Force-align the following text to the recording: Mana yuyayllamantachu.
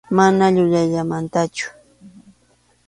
Mana 0.17 0.45
yuyayllamantachu. 0.57 1.65